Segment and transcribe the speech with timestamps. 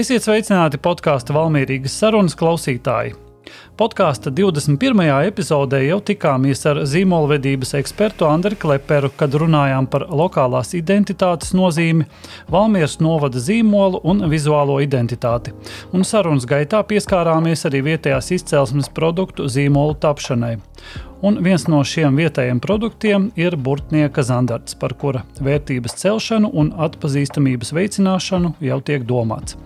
[0.00, 3.10] Esiet sveicināti podkāstu Valmīrīgas sarunas klausītāji.
[3.76, 5.02] Podkāsta 21.
[5.28, 12.06] epizodē jau tikāmies ar zīmolvedības ekspertu Andriu Kleperu, kad runājām par lokālās identitātes nozīmi,
[12.48, 15.52] Valmieras novada zīmolu un vizuālo identitāti.
[15.92, 20.54] Un sarunas gaitā pieskārāmies arī vietējās izcelsmes produktu zīmolu tapšanai.
[21.20, 27.74] Un viens no šiem vietējiem produktiem ir burtnieka zandarts, par kura vērtības celšanu un atpazīstamības
[27.76, 29.58] veicināšanu jau tiek domāts.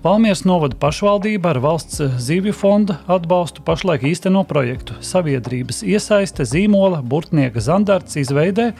[0.00, 7.60] Valmieras novada pašvaldība ar valsts zivju fonda atbalstu pašlaik īsteno projektu sabiedrības iesaiste zīmola burtnieka
[7.60, 8.70] zandarts izveidē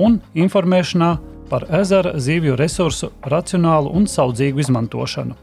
[0.00, 1.10] un informēšanā
[1.50, 5.36] par ezera zivju resursu racionālu un saudzīgu izmantošanu.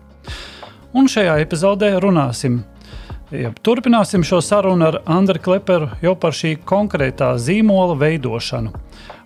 [0.98, 2.64] Un šajā epizodē runāsim
[3.32, 8.72] Ja, turpināsim šo sarunu ar Andriu Kleperu jau par šī konkrētā zīmola veidošanu.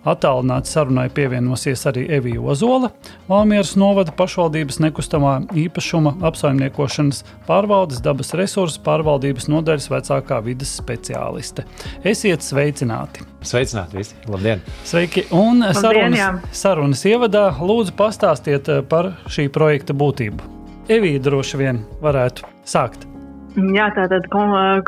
[0.02, 2.90] Attālināti sarunai pievienosies arī Evija Ozola,
[3.28, 11.62] Valmieras novada pašvaldības nekustamā īpašuma apsaimniekošanas pārvaldes dabas resursu pārvaldības nodaļas vecākā vidas speciāliste.
[12.02, 13.22] Esiet sveicināti!
[13.46, 14.18] Sveicināti visi!
[14.26, 14.66] Labdien!
[14.82, 15.28] Sveiki!
[15.30, 20.50] Un sarunas, sarunas ievadā lūdzu pastāstiet par šī projekta būtību.
[20.90, 23.11] Evija droši vien varētu sākt.
[23.52, 24.28] Jā, tātad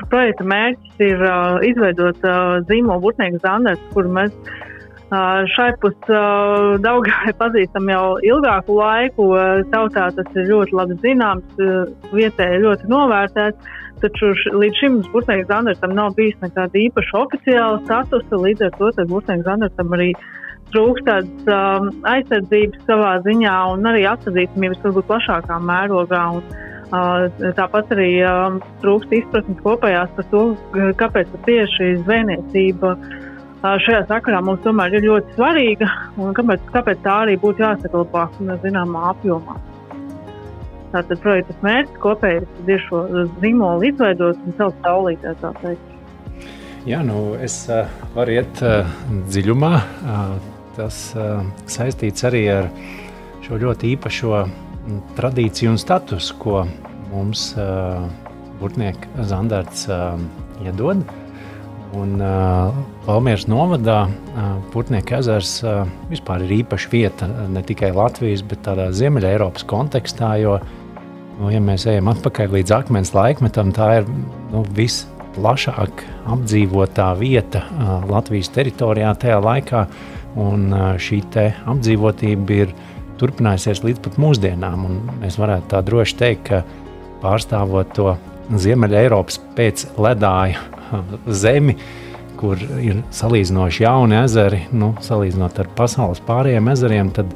[0.08, 4.32] projekta mērķis ir uh, izveidot uh, zīmolu burtnieku zandarts, kuru mēs
[5.52, 6.20] Šai pusē
[6.82, 9.28] Daugavai pazīstam jau ilgāku laiku.
[9.70, 11.60] Tautā tas ir ļoti labi zināms,
[12.10, 13.72] vietēji ļoti novērtēts.
[14.02, 18.40] Taču līdz šim Burbuļsaktas Zandartam nav bijis nekāda īpaša oficiāla statusa.
[18.40, 20.10] Līdz ar to Burbuļsaktas Zandartam arī
[20.74, 26.24] trūkst tādas um, aizsardzības savā ziņā un arī atpazīstamības varbūt plašākā mērogā.
[26.40, 28.10] Un, uh, tāpat arī
[28.82, 30.42] trūkst izpratnes kopējās par to,
[31.00, 32.94] kāpēc tieši zvejniecība
[33.64, 35.88] šajā sakarā mums tomēr ir ļoti svarīga
[36.20, 38.26] un kāpēc, kāpēc tā arī būtu jāsaglabā
[38.64, 39.56] zināmā apjomā.
[40.94, 43.00] Tātad projekta mērķis kopējais ir šo
[43.42, 45.32] zīmolu izveidot un celt saulītē.
[46.86, 48.84] Jā, nu, es uh, varu iet uh,
[49.32, 49.72] dziļumā.
[50.04, 50.36] Uh,
[50.76, 51.40] tas uh,
[51.70, 52.68] saistīts arī ar
[53.42, 54.44] šo ļoti īpašo
[55.18, 56.64] tradīciju un statusu, ko
[57.12, 58.04] mums uh,
[58.60, 60.18] Burtnieka Zandarts uh,
[60.64, 61.04] iedod.
[61.04, 61.20] Uh,
[61.94, 62.74] Un uh,
[63.06, 68.88] Valmieras novadā uh, Putnieka ezers uh, vispār ir īpaša vieta ne tikai Latvijas, bet tādā
[68.94, 70.56] Ziemeļa Eiropas kontekstā, jo,
[71.38, 74.10] nu, ja mēs ejam atpakaļ līdz akmens laikmetam, tā ir
[74.50, 76.02] nu, visplašāk
[76.34, 79.86] apdzīvotā vieta uh, Latvijas teritorijā tajā laikā,
[80.40, 82.74] un uh, šī apdzīvotība ir
[83.20, 84.86] turpinājusies līdz pat mūsdienām,
[85.22, 86.62] mēs varētu tā droši teikt, ka
[87.22, 88.14] pārstāvot to
[88.52, 90.60] Ziemeļa Eiropas pēc ledāja
[91.44, 91.78] zemi,
[92.40, 97.30] kur ir salīdzinoši jauni ezeri, nu, salīdzinot ar pasaules pārējiem ezeriem, tad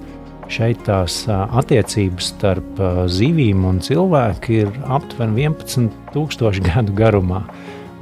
[0.53, 2.81] šeit tās attiecības starp
[3.13, 7.45] zivīm un cilvēku ir aptuveni 11,000 gadu garumā.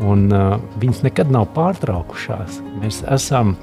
[0.05, 2.59] Un, uh, viņas nekad nav pārtraukušās.
[2.83, 3.55] Mēs esam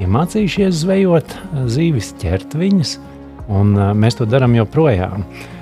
[0.00, 1.34] iemācījušies zvejot
[1.68, 2.94] zivis, ķert viņas,
[3.48, 5.26] un uh, mēs to darām joprojām.
[5.26, 5.56] Uh,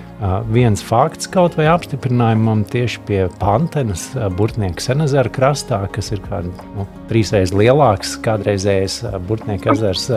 [0.48, 4.06] viens fakts kaut vai apstiprinājumam tieši pie Pantenas,
[4.36, 10.08] Burtnieka Senezera krastā, kas ir kā, nu, trīsreiz lielāks kādreizējais Burtnieka ezers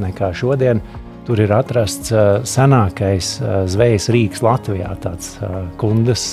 [0.00, 0.82] nekā šodien.
[1.28, 2.10] Tur ir atrasts
[2.48, 3.34] senākais
[3.70, 5.36] zvejas rīks Latvijā, tāds
[5.78, 6.32] kundas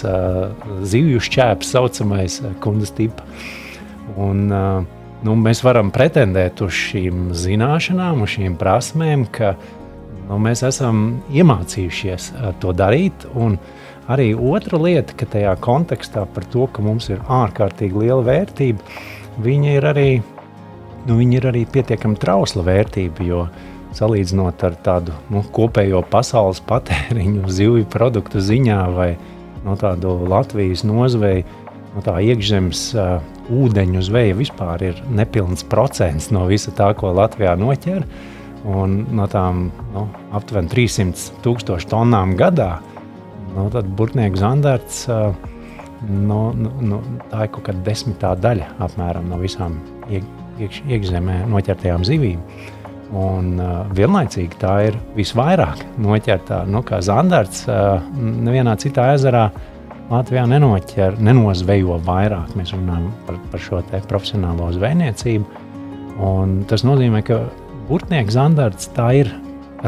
[0.90, 3.28] zivju šķēps, saucamais kundas tipa.
[4.18, 9.77] Un, nu, mēs varam pretendēt uz šīm zināšanām, uz šīm prasmēm, ka uh,
[10.28, 13.28] nu, mēs esam iemācījušies eh, to darīt.
[14.08, 19.00] Arī otra lieta, ka tajā kontekstā par to, ka mums ir ārkārtīgi liela vērtība,
[19.44, 20.10] viņa ir arī,
[21.10, 23.28] nu, viņa ir arī pietiekami trausla vērtība.
[23.28, 23.48] Jo
[23.98, 29.14] salīdzinot ar tādu nu, kopējo pasaules patēriņu, zivju produktu ziņā vai
[29.66, 31.44] no tādu Latvijas nozveju,
[31.96, 33.18] no tā iekšzemes uh,
[33.52, 38.04] ūdeņu zveja vispār ir nepilns procents no visa tā, ko Latvijā noķer.
[38.06, 38.37] Uh,
[38.68, 42.78] Un no tām nu, aptuveni 300 tūkstošu tonnām gadā,
[43.54, 45.06] nu, tad burtnieku zandarts
[46.06, 47.00] nu, nu, nu,
[47.32, 49.80] tā ir kaut kāda desmitā daļa apmēram no visām
[50.12, 50.26] iek,
[50.62, 52.44] iekš, iekšzemē noķertajām zivīm.
[53.18, 57.64] Un uh, vienlaicīgi tā ir visvairāk noķerta nu, kā zandarts.
[57.72, 59.46] Uh, nevienā citā ezerā
[60.12, 62.52] Latvijā nenoķer, nenozvejo vairāk.
[62.60, 63.80] Mēs runājam par, par šo
[64.10, 65.64] profesionālo zvejniecību.
[66.28, 67.42] Un tas nozīmē, ka
[67.88, 69.30] Burtnieks zandarts tā ir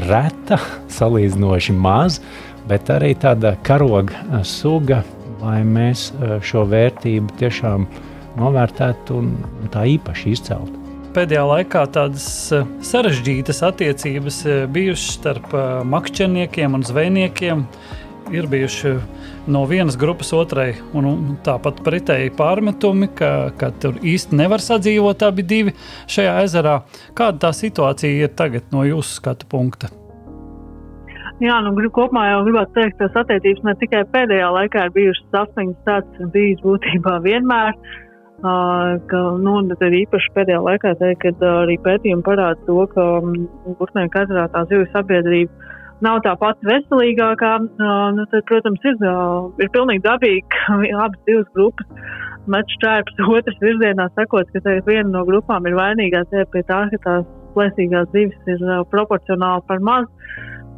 [0.08, 0.56] reta,
[0.98, 2.22] salīdzinoši maz,
[2.70, 5.02] bet arī tāda karoga eh, suga,
[5.42, 7.88] lai mēs eh, šo vērtību tiešām
[8.40, 9.34] novērtētu un
[9.74, 10.78] tā īpaši izceltu.
[11.12, 14.40] Pēdējā laikā tādas eh, sarežģītas attiecības
[14.72, 15.52] bijušas starp
[15.92, 17.66] makšķerniekiem un zvejniekiem.
[18.36, 18.96] Ir bijuši
[19.50, 25.46] no vienas grupas otrai, un, tāpat pretēji pārmetumi, ka, ka tur īsti nevar sadzīvot abi
[25.46, 25.76] divi
[26.10, 26.76] šajā ezerā.
[27.18, 29.90] Kāda tā situācija ir tagad no jūsu skatu punkta?
[31.40, 35.30] Jā, nu, kopumā jau gribētu teikt, ka tās attiecības ne tikai pēdējā laikā ir bijušas
[35.32, 37.78] saspringtas, tāds ir bijis būtībā vienmēr.
[38.40, 43.34] Uh, ka, nu, tad īpaši pēdējā laikā teikt, kad arī pētījumi parāda to, ka um,
[43.80, 49.50] Burtnieku ezerā tā zivju sabiedrība nav tā pati veselīgākā, uh, nu, tad, protams, ir, uh,
[49.62, 52.06] ir pilnīgi dabīgi, ka abas divas grupas
[52.50, 57.28] met šķērpus otras virzienā, sakot, ka viena no grupām ir vainīgā pie tā, ka tās
[57.56, 60.08] plēsīgās zivis ir uh, proporcionāli par maz.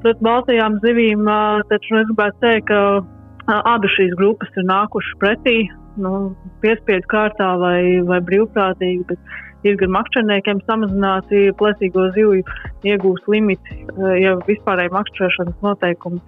[0.01, 1.27] Pret baltajām zivīm
[1.69, 5.57] taču es gribētu teikt, ka abas šīs grupas ir nākušas pretī,
[6.01, 6.31] nu,
[6.63, 9.37] piespiedu kārtā vai, vai brīvprātīgi, bet
[9.67, 12.43] ir gan makšķerniekiem samazināti plēsīgo zivju
[12.87, 16.21] iegūst limiti, eh, ja vispārēji makšķerēšanas noteikumi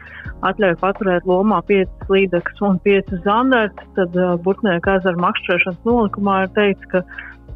[0.50, 6.54] atļauj paturēt lomā 5 līdzekļus un 5 zandartus, tad uh, Burtnieka ezera makšķerēšanas nolikumā ir
[6.58, 7.04] teikts, ka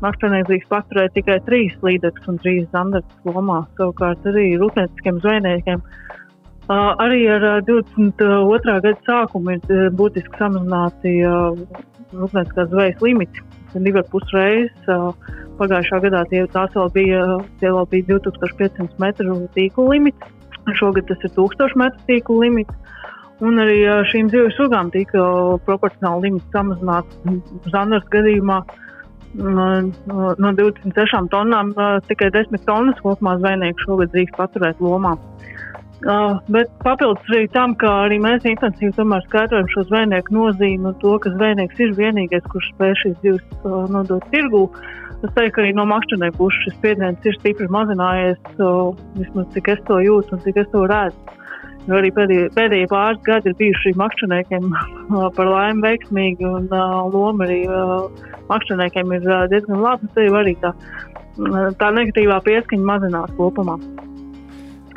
[0.05, 3.63] makšķernieks drīkst paturēt tikai 3 līdzekļus un 3 zandartus lomā.
[3.79, 5.83] Savukārt arī rūpnieciskiem zvejniekiem
[6.67, 8.73] Uh, arī ar uh, 22.
[8.83, 13.43] gada sākumu ir uh, būtiski samazināti rūpnieciskās zvejas limiti.
[13.73, 15.11] Divi ar pus reizes uh,
[15.57, 17.21] Pagājušā gadā tie, vēl bija,
[17.61, 20.33] tie vēl bija 2500 metru tīklu limits.
[20.77, 22.75] Šogad tas ir 1000 metru tīklu limits.
[23.41, 23.79] Un arī
[24.11, 25.23] šīm zivju sugām tika
[25.65, 27.17] proporcionāli limits samazināts.
[27.73, 28.61] Zandars gadījumā
[29.37, 31.73] no 26 tonnām
[32.09, 35.15] tikai 10 tonnas kopumā zvejnieki šogad drīkst paturēt lomā.
[36.05, 38.93] Uh, bet papildus arī tam, ka arī mēs intensīvi
[39.25, 43.89] skaidrojam šo zvejnieku nozīmi un to, ka zvejnieks ir vienīgais, kurš spēj šīs divas uh,
[43.89, 44.67] nodot tirgū.
[44.67, 49.47] Uh, Es teiktu, ka arī no makšķernieku puses šis spiediens ir stipri mazinājies, so, vismaz
[49.55, 51.35] cik es to jūtu un cik es to redzu.
[51.87, 54.67] Jo arī pēdējie, pēdējie pāris gadi ir bijuši makšķerniekiem
[55.37, 60.11] par laimi veiksmīgi, un uh, loma arī uh, makšķerniekiem ir uh, diezgan laba.
[60.13, 60.75] Tas arī tā,
[61.81, 63.79] tā negatīvā pieskaņa mazinās kopumā.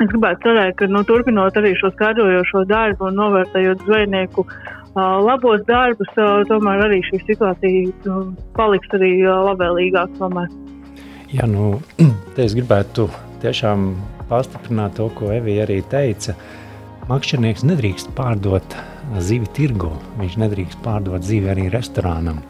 [0.01, 4.45] Es gribētu cerēt, ka nu, turpinot arī šo skaidrojošo darbu un novērtējot zvejnieku
[4.97, 6.09] labos darbus,
[6.49, 8.15] tomēr arī šī situācija
[8.57, 10.17] paliks arī labvēlīgāka.
[10.17, 10.49] Tomēr.
[11.31, 11.75] Jā, nu,
[12.45, 13.07] es gribētu
[13.43, 13.91] tiešām
[14.31, 16.35] pastiprināt to, ko Evija arī teica.
[17.11, 18.75] Makšķernieks nedrīkst pārdot
[19.21, 22.41] zivi tirgu, viņš nedrīkst pārdot zivi arī restorānam.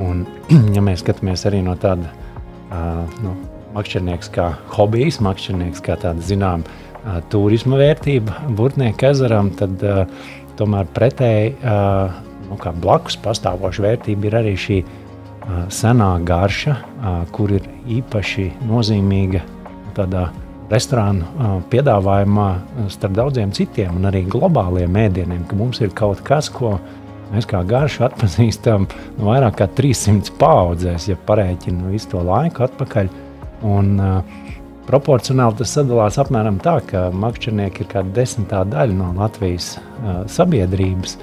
[0.00, 0.24] Un,
[0.76, 3.36] ja mēs skatāmies arī no tāda uh, nu,
[3.76, 10.04] makšķernieks kā hobijs, makšķernieks kā tāda zinām uh, turisma vērtība Burtnieku ezeram, tad uh,
[10.58, 11.52] Tomēr pretēji
[12.48, 14.78] nu, blakus pastāvoša vērtība ir arī šī
[15.72, 16.74] senā garša,
[17.32, 17.68] kur ir
[17.98, 19.44] īpaši nozīmīga
[19.96, 20.26] tādā
[20.68, 22.48] restorānu piedāvājumā
[22.92, 26.74] starp daudziem citiem un arī globāliem ēdieniem, ka mums ir kaut kas, ko
[27.30, 33.14] mēs kā garšu atpazīstam no vairāk kā 300 paudzēs, ja parēķinu visu to laiku atpakaļ.
[33.66, 34.46] Un, uh,
[34.88, 41.18] Proporcionāli tas sadalās apmēram tā, ka makšķernieki ir kāda desmitā daļa no Latvijas uh, sabiedrības.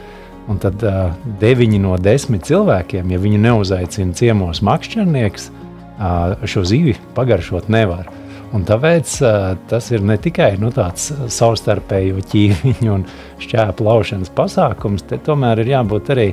[0.45, 6.93] Un tad uh, deviņi no desmit cilvēkiem, ja viņi neuzaicina ciemos makšķernieks, uh, šo zīvi
[7.17, 8.11] pagaršot nevar.
[8.53, 13.07] Un tāpēc uh, tas ir ne tikai nu, tāds savstarpēju ķīviņu un
[13.41, 16.29] šķēpu laušanas pasākums, te tomēr ir jābūt arī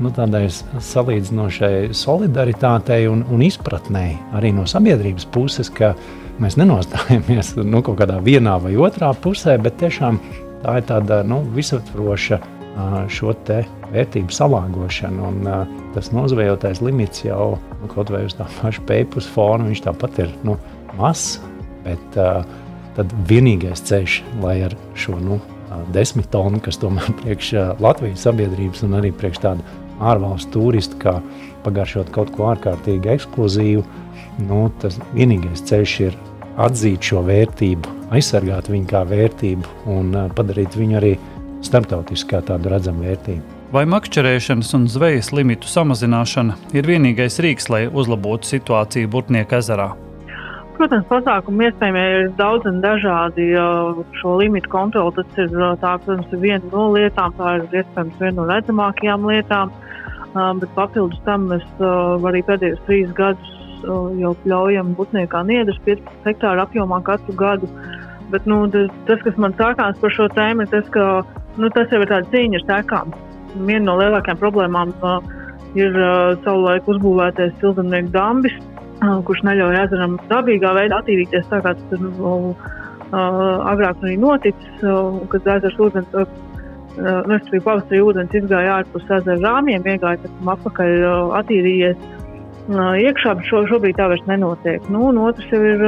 [0.00, 5.92] nu, tādai salīdzinošai solidaritātei un, un izpratnei arī no sabiedrības puses, ka
[6.42, 10.20] mēs nenostājamies nu, kaut kādā vienā vai otrā pusē, bet tiešām
[10.62, 12.40] tā ir tāda nu, visaptvaroša
[13.12, 13.34] šo
[13.92, 15.28] vērtību salāgošana.
[15.28, 15.48] Un,
[15.92, 20.32] tas nozvejotais limits jau nu, kaut vai uz tā paša pēpus fona, viņš tāpat ir
[20.46, 20.56] nu,
[20.96, 21.40] mazs,
[21.84, 22.20] bet
[22.96, 25.40] tad vienīgais ceļš, lai ar šo nu,
[25.92, 29.64] desmit tonu, kas tomēr priekš Latvijas sabiedrības un arī priekš tādu
[30.02, 31.18] ārvalstu turistu, kā
[31.64, 33.84] pagaršot kaut ko ārkārtīgi ekskluzīvu,
[34.48, 36.18] nu, tas vienīgais ceļš ir
[36.60, 41.16] atzīt šo vērtību, aizsargāt viņu kā vērtību un padarīt viņu arī
[41.64, 43.58] starptautiski kā tādu redzamu vērtību.
[43.72, 49.94] Vai makšķerēšanas un zvejas limitu samazināšana ir vienīgais rīks, lai uzlabotu situāciju Burtnieku ezerā?
[50.76, 53.46] Protams, pasākumu iespējami ir daudz un dažādi.
[54.20, 58.46] Šo limitu kontroli tas ir tā, protams, viena no lietām, tā ir iespējams viena no
[58.50, 59.72] redzamākajām lietām.
[60.32, 67.02] Bet papildus tam mēs arī pēdējos trīs gadus jau ļaujam butniekā niedras 15 hektāru apjomā
[67.04, 67.68] katru gadu.
[68.32, 71.22] Bet nu, tas, kas man sākās par šo tēmu, ir tas, ka
[71.60, 73.14] nu, tas jau ir tāds cīņa ar sekām.
[73.68, 75.18] Viena no lielākajām problēmām uh,
[75.76, 78.54] ir uh, savulaik uzbūvētais siltumnieku dambis,
[79.02, 82.72] uh, kurš neļauj ezeram dabīgā veidā attīrīties tā, kā tas ir uh,
[83.12, 86.24] agrāk arī noticis, uh, kad ezers ūdens uh,
[86.96, 90.92] nu, es biju pavasarī ūdens izgāja ārpus ezera rāmjiem, iegāja pēc tam atpakaļ
[91.40, 92.02] attīrījies
[92.68, 94.82] iekšā, bet šo, šobrīd tā vairs nenotiek.
[94.92, 95.84] Nu, un otrs jau ir,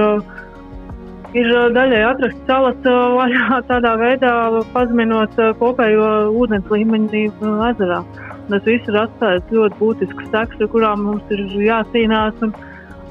[1.37, 4.35] ir daļai atrast salas vaļā tādā veidā,
[4.73, 7.27] pazeminot kopējo ūdens līmeņu
[7.71, 8.05] ezerā.
[8.49, 12.41] Tas viss ir atstājis ļoti būtisks seks, ar kurām mums ir jācīnās.
[12.45, 12.53] Un,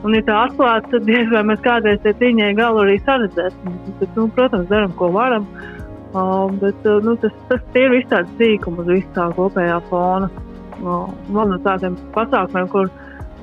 [0.05, 3.79] un ja tā atklāts, tad diez vai mēs kādreiz tie cīņai galu arī saredzēsim.
[4.01, 5.47] Bet, nu, protams, darām, ko varam.
[5.53, 5.82] Uh,
[6.13, 10.29] bet uh, nu, tas, tas ir viss tāds sīkums uz visu tā kopējā fona.
[10.83, 12.89] Uh, vēl no tādiem pasākumiem, kur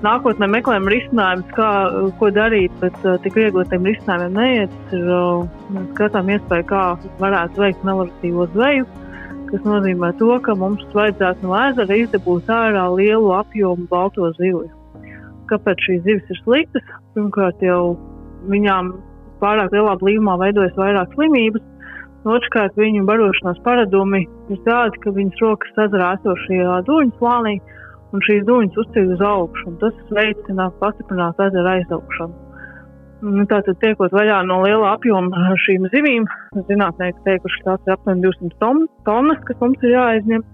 [0.04, 1.70] nākotnē meklējam risinājumus, kā,
[2.20, 4.78] ko darīt, bet uh, tik viegli tiem risinājumiem neiet.
[4.96, 6.84] Ir, uh, skatām iespēju, kā
[7.22, 8.88] varētu veikt meloditīvo zveju,
[9.50, 14.68] kas nozīmē to, ka mums vajadzētu no ezera izdabūt ārā lielu apjomu balto zivju.
[15.50, 16.90] Kāpēc šīs zivis ir sliktas?
[17.16, 17.96] Pirmkārt, jau
[18.50, 18.94] viņām
[19.42, 21.64] pārāk lielā blīvumā veidojas vairāk slimības,
[22.28, 27.54] Otrkārt, viņu barošanās paradumi ir tādi, ka viņas rokas ezerā esošajā dūņu slānī,
[28.12, 32.36] un šīs dūņas uzceļ uz augšu, tas veicina pastiprināt ezera aizaugšanu.
[33.20, 36.28] Nu, tātad, tiekot vaļā no liela apjoma šīm zivīm,
[36.68, 40.44] zinātnieki teikuši, ka tās ir aptuveni 200 tonnas, kas mums ir jāaizņem.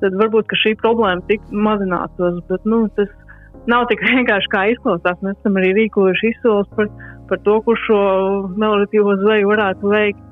[0.00, 3.10] Tad varbūt šī problēma tik mazinātos, bet nu, tas
[3.70, 5.22] nav tik vienkārši kā izklausās.
[5.26, 6.90] Mēs esam arī rīkojuši izsoles par,
[7.30, 8.00] par to, kur šo
[8.58, 10.26] meloditīvo zveju varētu veikt.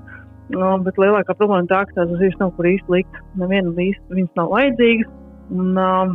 [0.54, 3.20] No, bet lielākā problēma ir tā, ka tās zivs nav kur īsti likt.
[3.40, 5.10] Neviena īsti viņas nav vajadzīgas.
[5.48, 6.14] Un, uh,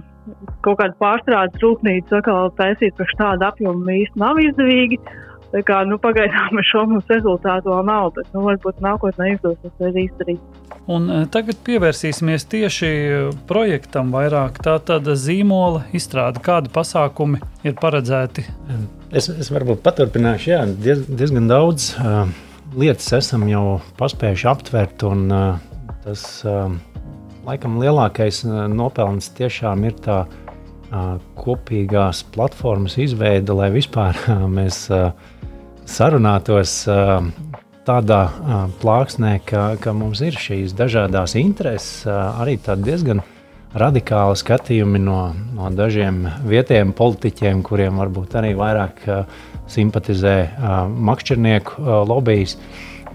[0.66, 5.00] kaut kāda pārstrādes rūpnīca atkal taisīt par šādu apjomu īsti nav izdevīgi.
[5.54, 9.92] Tā kā, nu, pagaidām šo mums rezultātu vēl nav, bet nu, varbūt nākotnē izdosies to
[10.02, 10.62] izdarīt.
[10.90, 12.90] Un tagad pievērsīsimies tieši
[13.48, 14.58] projektam vairāk.
[14.66, 18.48] Tā tad zīmola izstrāde, kādi pasākumi ir paredzēti?
[19.14, 21.94] Es, es varbūt paturpināšu, jā, diez, diezgan daudz.
[22.02, 22.34] Uh,
[22.78, 25.58] lietas esam jau paspējuši aptvert, un uh,
[26.04, 26.72] tas uh,
[27.48, 30.24] laikam lielākais uh, nopelns tiešām ir tā
[31.34, 34.14] kopīgās platformas izveide, lai vispār
[34.58, 34.84] mēs
[35.90, 36.74] sarunātos
[37.88, 38.20] tādā
[38.84, 43.24] plāksnē, ka, ka mums ir šīs dažādas intereses, arī diezgan
[43.78, 45.20] radikāli skatījumi no,
[45.56, 49.24] no dažiem vietējiem politiķiem, kuriem varbūt arī vairāk uh,
[49.72, 52.58] simpatizē uh, makšķernieku uh, lobbyis.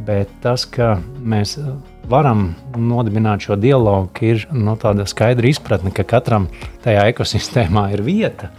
[0.06, 1.56] Bet tas, ka mēs
[2.08, 6.46] varam nodibināt šo dialogu, ir no nu, tāda skaidra izpratne, ka katram
[6.84, 8.52] tajā ekosistēmā ir vieta.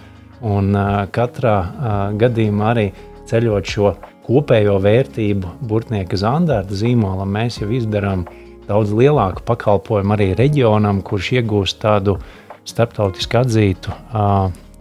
[0.46, 2.90] Un uh, katrā uh, gadījumā arī
[3.30, 3.94] ceļot šo
[4.30, 8.28] kopējo vērtību, burtnieka zandarta zīmolam, mēs jau izdarām
[8.70, 12.18] daudz lielāku pakalpojumu arī reģionam, kurš iegūst tādu
[12.70, 13.94] starptautiski atzītu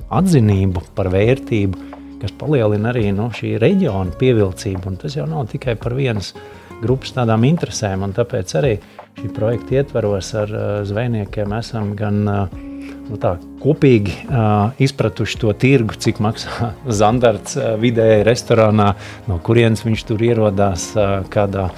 [0.08, 1.88] atzinību par vērtību,
[2.22, 4.96] kas palielina arī no nu, šī reģiona pievilcību.
[5.02, 6.34] Tas jau nav tikai par vienas
[6.82, 8.76] grupas tādām interesēm, un tāpēc arī
[9.18, 12.67] šī projekta ietvaros ar zvejniekiem esam gan uh,
[13.20, 18.92] tā, kopīgi uh, izpratuši to tirgu, cik maksā zandarts uh, vidēji restorānā,
[19.28, 21.68] no kurienes viņš tur ierodās, uh, kādā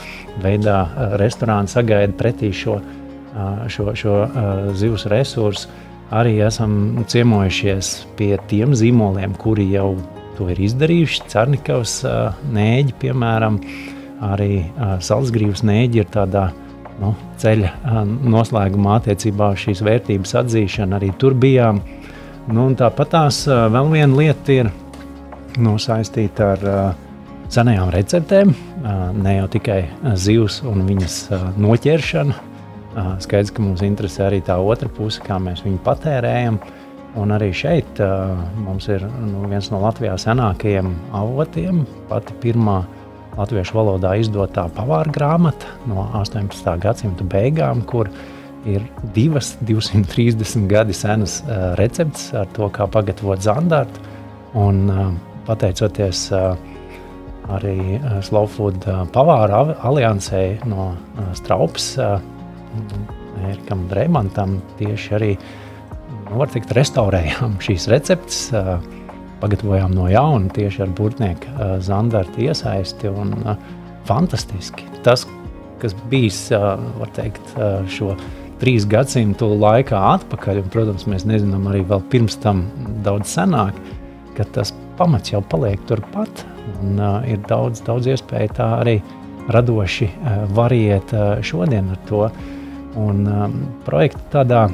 [0.43, 5.71] veidā uh, restorāns sagaida pretī šo, uh, šo, šo uh, zivs resursu.
[6.11, 9.93] Arī esam ciemojušies pie tiem zīmoliem, kuri jau
[10.35, 11.29] to ir izdarījuši.
[11.31, 12.00] Cernikavas
[12.50, 13.61] nēģi, piemēram,
[14.33, 14.64] arī
[15.07, 16.49] Salzgrības nēģi ir tādā
[17.00, 17.73] nu, ceļa
[18.30, 20.99] noslēgumā attiecībā uz šīs vērtības atzīšanu.
[20.99, 21.80] Arī tur bijām.
[22.50, 24.71] Nu, tāpat tās vēl viena lieta ir
[25.61, 26.66] nu, saistīta ar
[27.50, 28.52] senajām receptēm,
[29.21, 29.80] ne jau tikai
[30.19, 31.16] zivs un viņas
[31.61, 32.47] noķeršana.
[33.23, 36.59] Skaidrs, ka mums interesē arī tā otra puse, kā mēs viņu patērējam.
[36.59, 36.76] Uh,
[37.19, 42.85] Un arī šeit uh, mums ir nu, viens no Latvijas senākajiem avotiem, pati pirmā
[43.39, 46.75] latviešu valodā izdotā pavāra grāmata no 18.
[46.83, 48.11] gadsimta beigām, kur
[48.69, 48.85] ir
[49.15, 54.03] divas 230 gadi senas uh, receptes ar to, kā pagatavot zandartu.
[54.59, 55.09] Un, uh,
[55.47, 56.53] pateicoties uh,
[57.51, 60.93] arī Slow Food uh, pavāra aliansē no
[61.39, 61.95] Straupas,
[63.41, 68.45] Erikam Dreimantam tieši arī nu, var teikt, restaurējām šīs receptes,
[69.41, 73.11] pagatavojām no jauna tieši ar burtnieku zandarta iesaisti.
[73.11, 73.35] Un,
[74.09, 74.87] fantastiski.
[75.05, 75.27] Tas,
[75.81, 76.49] kas bijis
[77.15, 77.53] teikt,
[77.93, 78.15] šo
[78.61, 82.67] trīs gadsimtu laikā atpakaļ, un, protams, mēs nezinām arī vēl pirms tam
[83.05, 83.77] daudz senāk,
[84.37, 86.45] ka tas pamats jau paliek turpat.
[86.81, 88.99] Un, uh, ir daudz, daudz iespēju tā arī
[89.51, 92.27] radoši uh, variet uh, šodien ar to.
[93.01, 93.57] Un um,
[93.87, 94.67] projekta tādā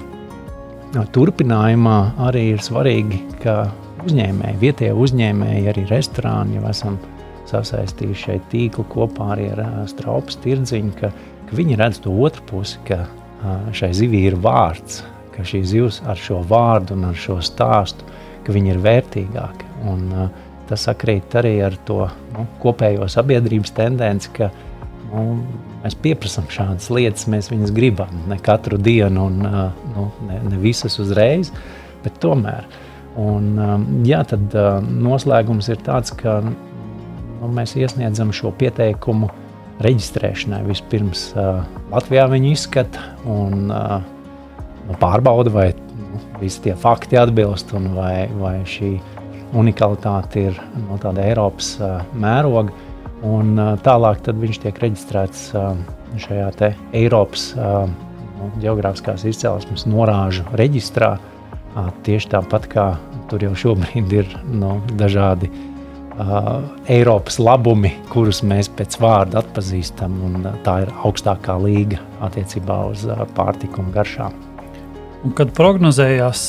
[1.13, 3.67] turpinājumā arī ir svarīgi, ka
[4.07, 6.99] uzņēmēji, vietējie uzņēmēji, arī restorāni jau esam
[7.51, 11.13] sasaistījuši šeit tīklu kopā arī ar Straupas tirdziņu, ka,
[11.49, 13.05] ka viņi redz to otru pusi, ka
[13.77, 15.03] šai zivī ir vārds,
[15.37, 18.07] ka šī zivs ar šo vārdu un ar šo stāstu,
[18.47, 19.73] ka viņi ir vērtīgāki.
[19.91, 20.09] Un,
[20.67, 22.01] tas sakrīt arī ar to
[22.35, 24.51] nu, kopējo sabiedrības tendenci, ka
[25.13, 25.23] nu,
[25.85, 30.99] mēs pieprasām šādas lietas, mēs viņas gribam ne katru dienu un nu, ne, ne visas
[31.03, 31.53] uzreiz,
[32.03, 32.67] bet tomēr.
[33.17, 33.55] Un,
[34.05, 34.53] jā, tad
[34.85, 39.31] noslēgums ir tāds, ka nu, mēs iesniedzam šo pieteikumu
[39.85, 40.63] reģistrēšanai.
[40.69, 43.99] Vispirms uh, Latvijā viņi izskata un uh,
[44.87, 48.97] nu, pārbauda, vai nu, visi tie fakti atbilst un vai, vai šī
[49.57, 52.75] unikalitāte ir no tāda Eiropas uh, mēroga.
[53.27, 55.73] Un, uh, tālāk viņš tiek reģistrēts uh,
[56.21, 56.51] šajā
[56.97, 57.87] Eiropas uh,
[58.37, 61.17] nu, geogrāfiskās izcelsmes norāžu reģistrā.
[61.77, 62.85] Uh, tieši tāpat kā
[63.29, 65.65] tur jau šobrīd ir no, nu, dažādi uh,
[66.19, 70.19] uh, Eiropas labumi, kurus mēs pēc vārda atpazīstam.
[70.67, 74.45] Tā ir augstākā līga attiecībā uz uh, pārtiku un garšām.
[75.27, 76.41] Un kad prognozējās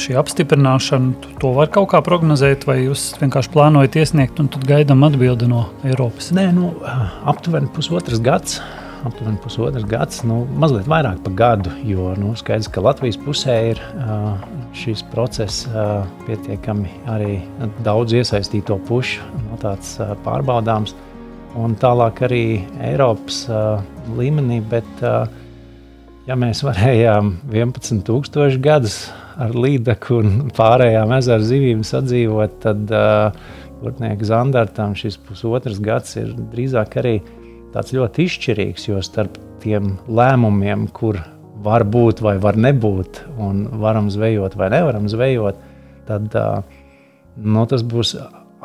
[0.00, 5.04] šī apstiprināšana, to var kaut kā prognozēt, vai jūs vienkārši plānojat iesniegt un tad gaidām
[5.04, 6.30] atbildi no Eiropas?
[6.32, 6.70] Nē, nu,
[7.28, 8.62] aptuveni pusotrs gads
[9.04, 11.72] aptuveni pusotrs gads, nu, mazliet vairāk par gadu.
[11.86, 13.80] Jo nu, skaidrs, ka Latvijas pusē ir
[14.76, 15.66] šis process
[16.26, 17.38] pietiekami arī
[17.86, 20.96] daudz iesaistīto pušu nu, uh, pārbaudāms.
[21.56, 22.44] Un tālāk arī
[22.84, 23.46] Eiropas
[24.18, 25.04] līmenī, bet
[26.26, 28.98] ja mēs varējām 11,000 gadus
[29.40, 33.32] ar līdaku un pārējām ezeru zivīm sadzīvot, tad uh,
[33.80, 37.35] Gurtnieka Zandartam šis pusotrs gads ir drīzāk arī uh,
[37.74, 41.20] tāds ļoti izšķirīgs, jo starp tiem lēmumiem, kur
[41.66, 45.58] var būt vai var nebūt, un varam zvejot vai nevaram zvejot,
[46.06, 46.34] tad
[47.36, 48.16] nu, tas būs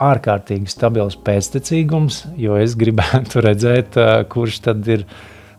[0.02, 4.00] ārkārtīgi stabils pēctecīgums, jo es gribētu redzēt,
[4.32, 5.06] kurš tad ir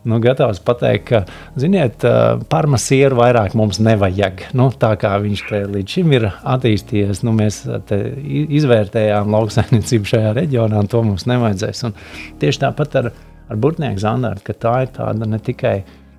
[0.03, 1.21] nu, gatavs pateikt, ka,
[1.59, 2.03] ziniet,
[2.51, 4.49] parmasieru vairāk mums nevajag.
[4.57, 7.61] Nu, tā kā viņš līdz šim ir attīstījies, nu, mēs
[8.59, 11.85] izvērtējām lauksaimniecību šajā reģionā, un to mums nevajadzēs.
[11.87, 11.95] Un
[12.43, 13.13] tieši tāpat ar
[13.49, 15.77] ar burtnieku zandartu, ka tā ir tāda ne tikai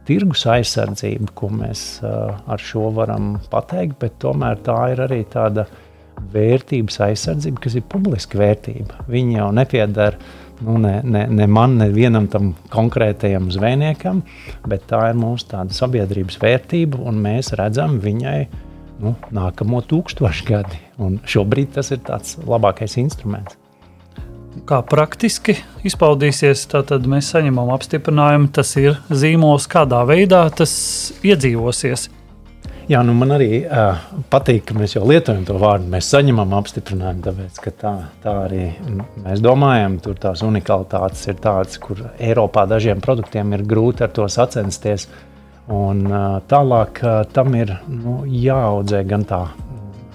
[0.08, 5.66] tirgus aizsardzība, ko mēs uh, ar šo varam pateikt, bet tomēr tā ir arī tāda
[6.34, 9.06] vērtības aizsardzība, kas ir publiska vērtība.
[9.10, 10.20] Viņi jau nepiedara
[10.60, 14.22] nu, ne, ne, ne man, ne vienam tam konkrētajam zvejniekam,
[14.70, 18.38] bet tā ir mūsu tāda sabiedrības vērtība, un mēs redzam viņai
[19.02, 20.80] nu, nākamo tūkstošu gadi.
[21.02, 23.58] Un šobrīd tas ir tāds labākais instruments
[24.68, 26.66] kā praktiski izpaudīsies.
[26.72, 30.74] Tad mēs saņemam apstiprinājumu, tas ir zīmols, kādā veidā tas
[31.24, 32.10] iedzīvosies.
[32.84, 35.88] Jā, nu man arī uh, patīk, ka mēs jau lietojam to vārdu.
[35.88, 38.66] Mēs saņemam apstiprinājumu, tāpēc ka tā, tā arī
[39.24, 39.96] mēs domājam.
[40.04, 45.08] Tur tās unikalitātes ir tādas, kur Eiropā dažiem produktiem ir grūti ar to sacensties.
[45.72, 49.46] Un, uh, tālāk uh, tam ir nu, jāaudzē gan tā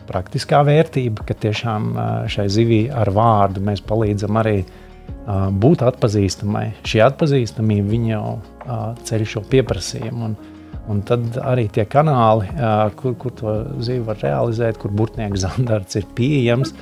[0.09, 1.89] praktiskā vērtība, ka tiešām
[2.31, 4.59] šai zivī ar vārdu mēs palīdzam arī
[5.61, 6.65] būt atpazīstamai.
[6.87, 8.23] Šī atpazīstamība jau
[9.05, 10.29] ceļ šo pieprasījumu.
[10.29, 10.37] Un,
[10.89, 12.49] un tad arī tie kanāli,
[12.99, 16.73] kur, kur to zivi var realizēt, kur burtnieks zandarts ir pieejams,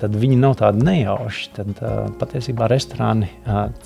[0.00, 1.50] tad viņi nav tādi nejauši.
[1.56, 1.80] Tad
[2.20, 3.28] patiesībā restorāni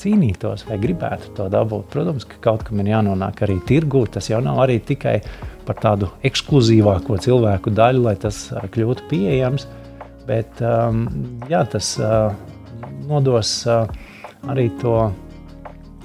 [0.00, 1.88] cīnītos vai gribētu to dabūt.
[1.92, 4.04] Protams, ka kaut kam ir jānonāk arī tirgū.
[4.12, 5.18] Tas jau nav arī tikai
[5.68, 9.68] par tādu ekskluzīvāko cilvēku daļu, lai tas kļūtu pieejams.
[10.28, 11.04] Bet um,
[11.50, 12.30] jā, tas uh,
[13.08, 13.88] nodos uh,
[14.50, 14.96] arī to,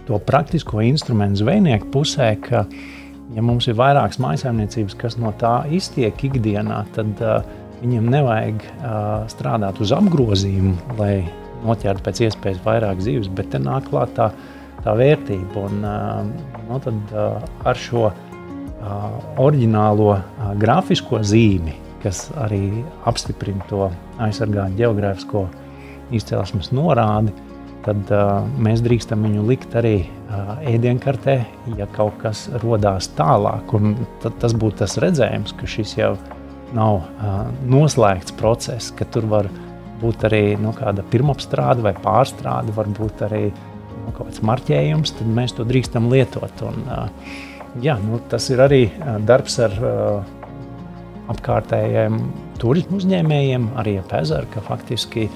[0.08, 2.63] to praktisko instrumentu zvejnieku pusē, ka,
[3.36, 7.44] ja mums ir vairākas maisaimniecības, kas no tā iztiek ikdienā, tad uh,
[7.86, 11.24] viņiem nevajag uh, strādāt uz apgrozījumu, lai
[11.65, 14.32] noķertu pēc iespējas vairāk zivs, bet te nāk klāt tā,
[14.84, 15.65] tā vērtība.
[15.69, 18.10] Un, uh, no nu tad, uh, ar šo
[19.41, 20.12] oriģinālo
[20.62, 23.88] grafisko zīmi, kas arī apstiprina to
[24.21, 25.48] aizsargātu geogrāfisko
[26.13, 27.34] izcelsmes norādi,
[27.86, 31.38] tad uh, mēs drīkstam viņu likt arī uh, ēdienkartē,
[31.78, 33.74] ja kaut kas radās tālāk.
[34.24, 36.13] Tad tas būtu tas redzējums, ka šis jau
[36.76, 37.40] nav uh,
[37.72, 39.50] noslēgts process, ka tur var
[40.02, 45.56] būt arī nu, kāda pirmapstrāde vai pārstrāde, varbūt arī nu, kaut kāds marķējums, tad mēs
[45.58, 46.66] to drīkstam lietot.
[46.68, 47.36] Un, uh,
[47.84, 48.84] jā, nu, tas ir arī
[49.28, 50.36] darbs ar uh,
[51.32, 52.20] apkārtējiem
[52.62, 55.28] turismu uzņēmējiem, arī ap ezeru, ka faktiski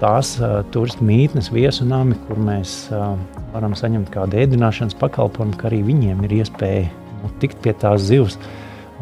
[0.00, 3.14] tās uh, turistu mītnes, viesu nami, kur mēs uh,
[3.54, 6.86] varam saņemt kādu ēdināšanas pakalpojumu, ka arī viņiem ir iespēja
[7.22, 8.36] nu, tikt pie tās zivs.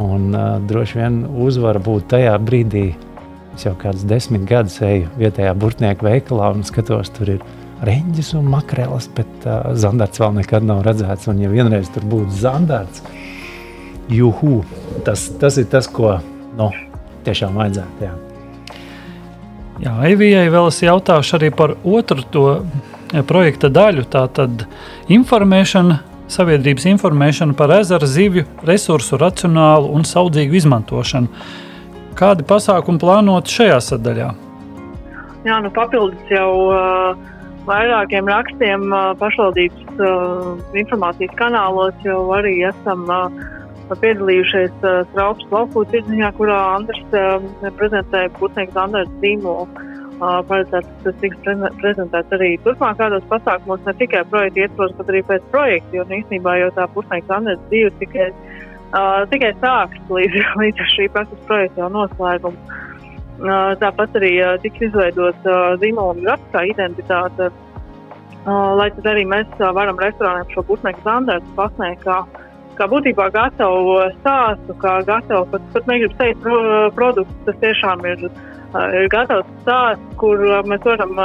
[0.02, 2.88] Un uh, droši vien uzvara būt tajā brīdī,
[3.54, 7.44] es jau kādus desmit gadus eju vietējā burtnieku veikalā un skatos, tur ir
[7.86, 11.28] reņģis un makreles, bet uh, zandarts vēl nekad nav redzēts.
[11.30, 13.04] Un, ja vienreiz tur būtu zandarts,
[14.10, 14.64] juhu,
[15.06, 16.16] tas, tas ir tas, ko
[16.58, 16.72] nu,
[17.26, 18.08] tiešām vajadzētu.
[18.08, 18.14] Jā.
[19.82, 22.44] Jā, Evijai vēl es jautāšu arī par otru to
[23.26, 24.04] projekta daļu.
[24.10, 24.66] Tā tad
[25.12, 25.98] informēšana,
[26.30, 31.28] sabiedrības informēšana par ezera zivju resursu racionālu un saudzīgu izmantošanu.
[32.18, 34.28] Kādi pasākumi plānoti šajā sadaļā?
[35.44, 37.16] Jā, nu papildus jau uh,
[37.68, 43.26] vairākiem rakstiem uh, pašvaldības uh, informācijas kanālos jau arī esam uh,
[43.90, 47.42] piedalījušies uh, Straupas lauku tirdziņā, kurā Andrs uh,
[47.76, 49.66] prezentēja putnieku Andrēs zīmolu.
[49.66, 49.93] Uh,
[50.48, 51.40] paredzēts, tas tiks
[51.80, 56.70] prezentēts arī turpmākajos pasākumos, ne tikai projekta ietvaros, bet arī pēc projekta, jo īstenībā jau
[56.78, 58.28] tā putnieku Andrēs dzīve tikai,
[58.92, 62.80] uh, tikai sāks līdz, līdz šī pasaules projekta jau noslēgumu.
[63.34, 69.50] Uh, tāpat arī uh, tiks izveidot uh, zīmola grafiskā identitāte, uh, lai tad arī mēs
[69.58, 72.40] uh, varam restorāniem šo putnieku standartu pasniegt kā uh,
[72.78, 76.58] kā būtībā gatavu stāstu, kā gatavu pat, pat negribu teikt pro,
[76.96, 77.36] produktu.
[77.46, 78.26] Tas tiešām ir,
[78.98, 81.20] ir gatavs stāsts, kur mēs varam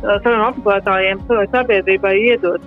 [0.00, 2.62] saviem apmeklētājiem, savai sabiedrībai iedot,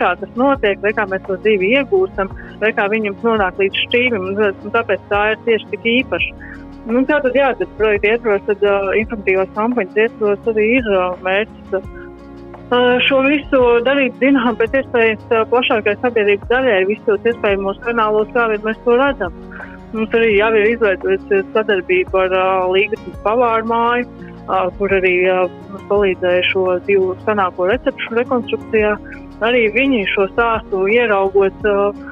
[0.00, 4.28] kā tas notiek, kā mēs to dzīvi iegūstam, kā viņam nonāk līdz šķīvim.
[4.74, 6.52] Tāpēc tā ir tieši tik īpaša.
[6.82, 11.12] Nu, tā tad, jā, tad projekta ietvaros, tad uh, informatīvās kampaņas ietvaros arī ir uh,
[11.22, 11.76] mērķis.
[12.72, 18.66] Uh, šo visu darīt zinām pēc iespējas plašākai sabiedrības daļai, visos iespējamos kanālos, kā vien
[18.66, 19.36] mēs to redzam.
[19.92, 24.08] Mums arī jau ir izveidojusi sadarbība ar uh, Līgas pavāru māju,
[24.46, 25.44] uh, kur arī uh,
[25.90, 28.96] palīdzēja šo divu senāko recepšu rekonstrukcijā.
[29.42, 32.02] Arī viņi šo stāstu ieraugot uh,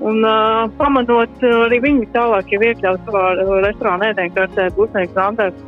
[0.00, 3.26] un uh, pamanot, uh, arī viņi tālāk jau iekļaut savā
[3.66, 5.64] restorāna ēdienkartē, būtnieks Andrēs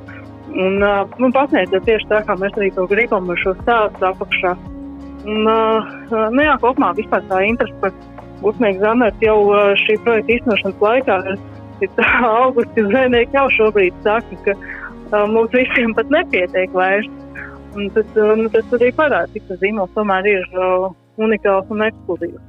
[0.57, 4.54] Un, uh, nu, pasniedzot tieši tā, kā mēs arī to gribam ar šo stāstu apakšā.
[5.28, 5.90] Un, uh,
[6.33, 7.92] nu, jā, kopumā vispār tā interese par
[8.40, 11.38] Gutnieku Zamertu jau uh, šī projekta īstenošanas laikā ir,
[11.98, 12.08] tā
[12.42, 17.08] augusti zvejnieki jau šobrīd saka, ka uh, mums visiem pat nepietiek vairs.
[17.76, 20.88] Un tas, uh, nu, tas arī parāda, cik tas zīmols tomēr ir uh,
[21.20, 22.44] unikāls un ekskluzīvs.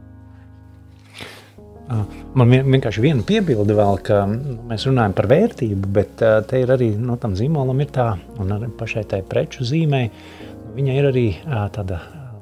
[2.37, 6.91] Man vienkārši viena piebilde vēl, ka nu, mēs runājam par vērtību, bet te ir arī
[6.93, 10.03] no nu, tam zīmolam ir tā, un arī pašai tai preču zīmē,
[10.75, 11.25] viņa ir arī
[11.73, 11.97] tāda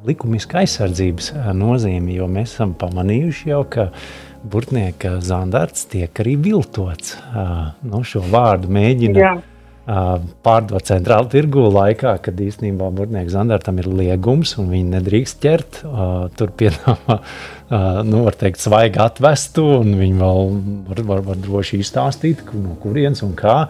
[0.07, 3.87] likumiska aizsardzības nozīme, jo mēs esam pamanījuši jau, ka
[4.51, 7.15] burtnieka zandarts tiek arī viltots.
[7.85, 9.31] Nu, šo vārdu mēģina Jā.
[10.45, 15.81] pārdot centrālu tirgu laikā, kad īstenībā burtnieka zandartam ir liegums un viņi nedrīkst ķert.
[16.39, 17.21] Tur piedāvā
[18.07, 20.53] nu, var teikt, svaigi atvestu, un viņi vēl
[20.91, 23.63] var, var, var droši izstāstīt, no kurienes un kā.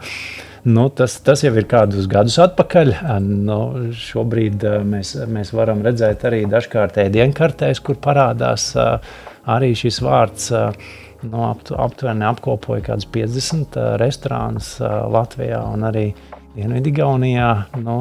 [0.68, 2.90] Nu, tas, tas jau ir kādus gadus atpakaļ.
[3.24, 3.60] Nu,
[3.96, 8.74] šobrīd mēs, mēs varam redzēt arī dažkārt ēdienkartēs, kur parādās
[9.49, 10.51] arī šis vārds.
[11.25, 16.12] Nu, apt, aptuveni apkopoja kaut kādus 50 restorānus Latvijā un arī
[16.57, 17.49] Dienvidigaunijā.
[17.81, 17.95] Nu,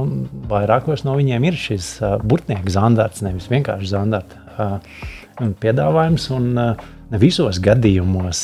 [0.51, 4.61] vairākos no viņiem ir šis burtnieks zandarts, nevis vienkārši zandarts
[5.63, 6.29] piedāvājums.
[6.37, 6.53] Un,
[7.07, 8.41] Ne visos gadījumos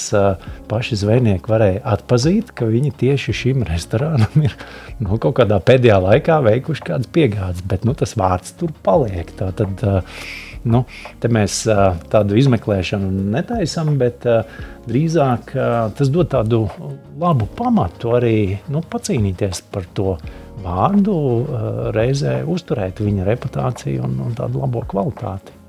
[0.71, 4.55] paši zvejnieki varēja atzīt, ka viņi tieši šim restorānam ir
[5.03, 9.35] nu, kaut kādā pēdējā laikā veikuši kādas piegādes, bet nu, tas vārds tur paliek.
[9.35, 10.23] Tā tad, uh,
[10.69, 10.85] nu,
[11.37, 14.45] mēs uh, tādu izmeklēšanu netaisām, bet uh,
[14.89, 16.67] drīzāk uh, tas dod tādu
[17.21, 20.17] labu pamatu arī nu, pacīnīties par to
[20.63, 25.63] vārdu, uh, reizē uzturēt viņa reputāciju un, un tādu labo kvalitāti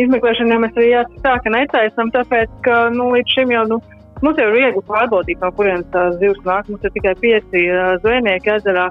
[0.00, 3.78] izmeklēšanā mēs arī jāsaka tā, ka netaisam, tāpēc, ka nu, līdz šim jau, nu,
[4.24, 6.68] mums jau ir viegli pārbaudīt, no kurienes tās zivs nāk.
[6.70, 8.88] Mums ir tikai pieci uh, zvejnieki ezerā.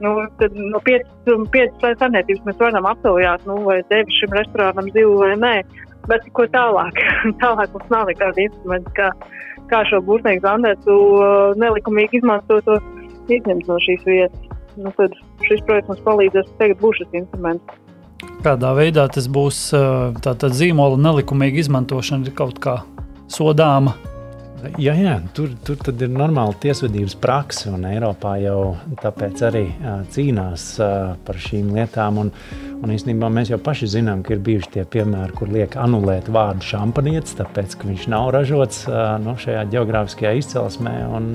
[0.00, 5.34] Nu, tad no piecas saimniecības mēs varam aptaujāt, nu, vai devi šim restorānam zivu vai
[5.36, 5.54] nē.
[6.08, 6.96] Bet ko tālāk?
[7.42, 9.10] tālāk mums nav nekāda instrumenta, kā,
[9.72, 12.72] kā šo būtnieku zandētu uh, nelikumīgi izmantot,
[13.28, 14.48] izņemt no šīs vietas.
[14.80, 17.78] Nu, tad šis projekts mums palīdzēs, tagad būs šis instruments.
[18.44, 19.58] Kādā veidā tas būs
[20.24, 22.78] tātad zīmola nelikumīga izmantošana ir kaut kā
[23.32, 23.96] sodāma?
[24.80, 29.64] Jā, jā tur, tur ir normāla tiesvedības praksa, un Eiropā jau tāpēc arī
[30.12, 30.64] cīnās
[31.26, 32.20] par šīm lietām.
[32.24, 32.32] Un,
[32.80, 36.66] un īstenībā mēs jau paši zinām, ka ir bijuši tie piemēri, kur liek anulēt vārdu
[36.66, 40.96] šampanietis, tāpēc ka viņš nav ražots no nu, šajā geogrāfiskajā izcelsmē.
[41.16, 41.32] Un,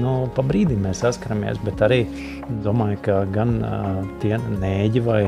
[0.00, 2.02] nu, pa brīdim mēs saskaramies, bet arī
[2.64, 5.22] domāju, ka gan uh, tie nēģi vai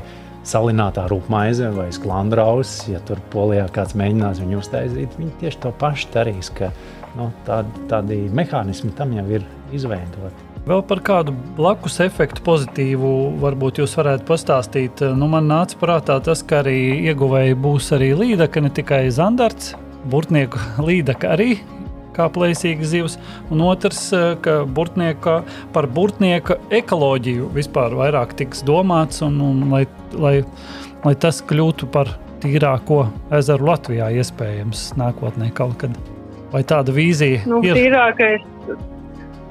[0.45, 6.11] salinātā rūpmaize vai sklandraus, ja tur polijā kāds mēģinās viņu uztaisīt, viņi tieši to pašu
[6.13, 6.71] darīs, ka
[7.19, 10.51] nu, tādi, tādi mehānismi tam jau ir izveidoti.
[10.65, 13.09] Vēl par kādu blakus efektu pozitīvu
[13.43, 15.03] varbūt jūs varētu pastāstīt.
[15.13, 16.79] Nu, man nāca prātā tas, ka arī
[17.11, 19.75] ieguvēji būs arī līdaka, ne tikai zandarts,
[20.09, 21.59] burtnieku līdaka arī
[22.15, 23.19] kā plēsīga zivs,
[23.51, 24.07] un otrs,
[24.45, 25.41] ka burtnieka,
[25.75, 30.37] par burtnieka ekoloģiju vispār vairāk tiks domāts, un, un lai, lai,
[31.03, 36.14] lai tas kļūtu par tīrāko ezeru Latvijā iespējams nākotnē kaut kad.
[36.55, 37.75] Vai tāda vīzija nu, ir?
[37.75, 38.45] Tīrākais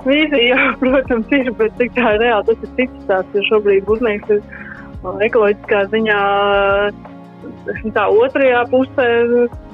[0.04, 4.36] Vīzija, jā, protams, ir, bet cik tā reāli, tas ir cits stāsts, jo šobrīd būtnieks
[4.36, 4.42] ir
[5.28, 6.20] ekoloģiskā ziņā
[7.96, 9.08] tā otrajā pusē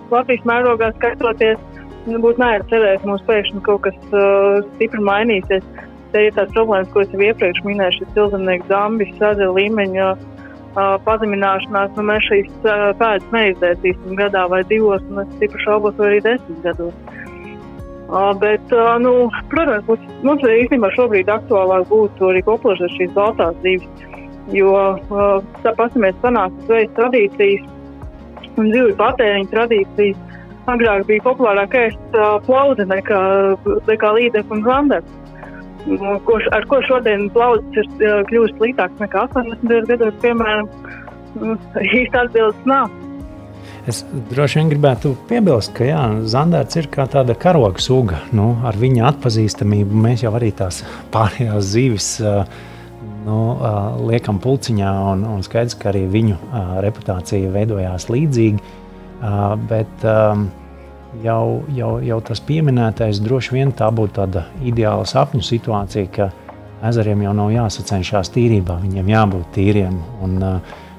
[0.09, 1.61] Latvijas mērogā skatoties.
[2.09, 5.65] Nu, būtu nē, cerēt, ka mums pēkšņi kaut kas uh, stipri mainīsies.
[6.13, 10.95] Te ir tāds problēmas, ko es jau iepriekš minēju, šis cilvēks zambis, sadzīves līmeņa uh,
[11.05, 11.91] pazemināšanās.
[11.97, 16.23] Nu, mēs šīs uh, pēdas neizdzēsīsim gadā vai divos, un es stipri šaubos, vai arī
[16.31, 17.18] desmit gados.
[18.09, 18.71] Bet,
[19.03, 19.11] nu,
[19.51, 24.07] protams, mums, mums īstenībā šobrīd aktuālāk būtu arī popularizēt šīs baltās zivis,
[24.49, 24.71] jo
[25.61, 27.67] tāpat mēs panāktu zvejas tradīcijas
[28.57, 30.25] un zivju patēriņa tradīcijas.
[30.69, 33.19] Agrāk bija populārāk ēst plauzi nekā,
[33.87, 35.15] nekā līdekļu un zanders.
[36.25, 39.87] Ko, ar ko šodien plaudzes ir kļuvusi sliktāks nekā 80.
[39.89, 40.69] gados, piemēram,
[41.85, 42.98] īsti atbildes nav.
[43.87, 48.19] Es droši vien gribētu piebilst, ka jā, Zandārts ir kā tāda karoga suga.
[48.35, 50.81] Nu, ar viņa atpazīstamību mēs jau arī tās
[51.13, 52.09] pārējās zīves
[53.25, 53.39] nu,
[54.09, 56.37] liekam pulciņā, un, un skaidrs, ka arī viņu
[56.83, 58.75] reputācija veidojās līdzīgi.
[59.71, 60.05] Bet
[61.23, 61.43] jau,
[61.75, 66.29] jau, jau tas pieminētais droši vien tā būtu tāda ideāla sapņu situācija, ka
[66.91, 69.99] ezeriem jau nav jāsacenšas tīrībā, viņiem jābūt tīriem.
[70.23, 70.39] Un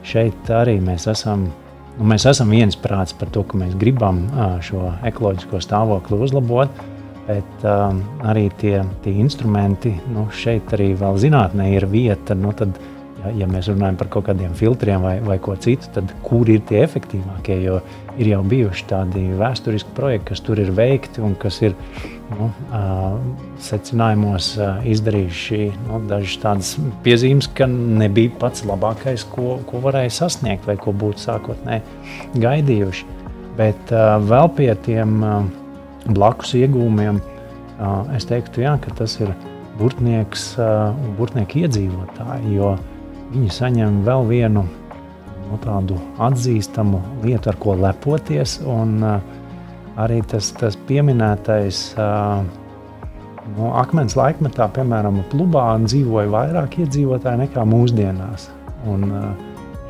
[0.07, 1.51] šeit arī mēs esam
[1.98, 4.22] Nu, mēs esam viensprāts par to, ka mēs gribam
[4.64, 6.79] šo ekoloģisko stāvokli uzlabot,
[7.26, 12.37] bet um, arī tie, tie instrumenti, nu, šeit arī vēl zinātnē ir vieta.
[12.38, 12.79] Nu, tad,
[13.20, 16.64] ja, ja mēs runājam par kaut kādiem filtriem vai, vai ko citu, tad kur ir
[16.68, 17.61] tie efektīvākie?
[17.66, 17.81] Jo
[18.20, 21.76] ir jau bijuši tādi vēsturiski projekti, kas tur ir veikti un kas ir
[22.31, 22.49] nu,
[23.62, 24.53] secinājumos
[24.88, 26.73] izdarījuši nu, dažas tādas
[27.05, 33.09] piezīmes, ka nebija pats labākais, ko, ko varēja sasniegt vai ko būtu sākotnēji gaidījuši.
[33.59, 33.93] Bet
[34.31, 35.19] vēl pie tiem
[36.14, 37.21] blakus iegūmiem
[38.16, 39.33] es teiktu, jā, ka tas ir
[39.81, 42.75] burtnieks un burtnieku iedzīvotāji, jo
[43.33, 44.64] viņi saņem vēl vienu
[45.51, 48.59] nu, tādu atzīstamu lietu, ar ko lepoties.
[48.66, 49.39] Un, uh,
[49.98, 51.83] arī tas, tas pieminētais
[53.57, 58.50] nu, akmens laikmetā, piemēram, plubā dzīvoja vairāk iedzīvotāji nekā mūsdienās.
[58.90, 59.09] Un,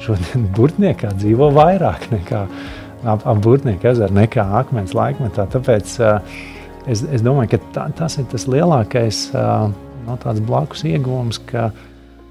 [0.01, 2.45] šodien burtniekā dzīvo vairāk nekā
[3.05, 5.47] ap, ap burtnieku ezeru, nekā akmens laikmetā.
[5.53, 5.97] Tāpēc
[6.87, 11.71] es, es domāju, ka tā, tas ir tas lielākais no nu, blakus iegūms, ka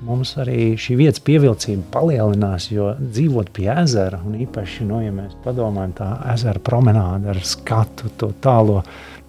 [0.05, 5.35] mums arī šī vietas pievilcība palielinās, jo dzīvot pie ezera, un īpaši, nu, ja mēs
[5.43, 8.81] padomājam, tā ezera promenāde ar skatu, to tālo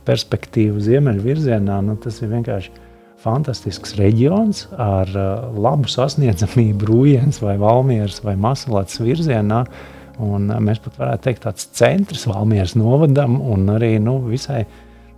[0.07, 2.73] perspektīvu ziemeļu virzienā, nu, tas ir vienkārši
[3.21, 9.65] fantastisks reģions ar uh, labu sasniedzamību Rūjens vai Valmieras vai Masalats virzienā.
[10.21, 14.63] Un uh, mēs pat varētu teikt, tāds centrs Valmieras novadam un arī nu, visai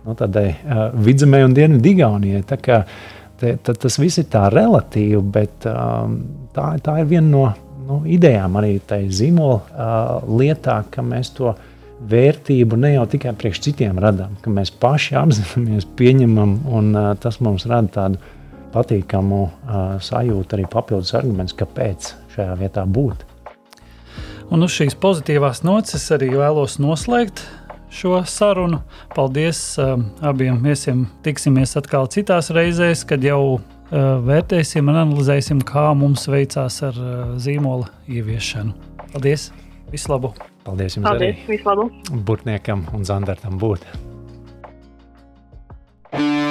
[0.03, 2.43] nu, tādai uh, vidzemē un dienvidigaunijai.
[2.49, 2.59] Tā
[3.43, 6.17] te, tad tas viss ir tā relatīvi, bet um,
[6.55, 7.45] tā, tā ir viena no
[7.83, 11.53] nu, idejām arī tajā zīmola uh, lietā, ka mēs to
[12.09, 17.39] vērtību ne jau tikai priekš citiem radām, ka mēs paši apzināmies, pieņemam, un uh, tas
[17.43, 18.21] mums rada tādu
[18.73, 23.27] patīkamu uh, sajūtu, arī papildus arguments, kāpēc šajā vietā būt.
[24.53, 27.45] Un uz šīs pozitīvās nocis arī vēlos noslēgt
[27.93, 28.81] šo sarunu.
[29.15, 31.05] Paldies um, abiem viesiem.
[31.25, 33.59] Tiksimies atkal citās reizēs, kad jau uh,
[34.25, 38.73] vērtēsim un analizēsim, kā mums veicās ar uh, zīmola ieviešanu.
[39.13, 39.51] Paldies!
[39.93, 40.41] Vislabāk!
[40.65, 41.07] Paldies jums!
[41.07, 41.43] Paldies!
[41.49, 42.15] Vislabāk!
[42.25, 43.85] Burtniekam un Zandartam būt!
[46.13, 46.42] thank you